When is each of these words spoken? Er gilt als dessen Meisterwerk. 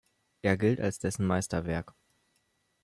Er 0.41 0.57
gilt 0.57 0.81
als 0.81 0.97
dessen 0.97 1.27
Meisterwerk. 1.27 1.93